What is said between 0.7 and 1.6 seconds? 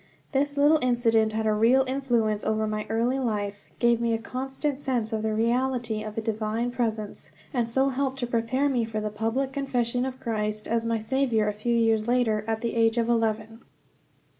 incident had a